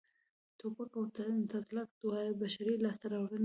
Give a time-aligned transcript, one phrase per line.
[0.57, 3.39] ټوپک او تلتک دواړه بشري لاسته راوړنې دي